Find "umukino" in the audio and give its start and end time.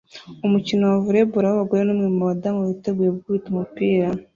0.45-0.83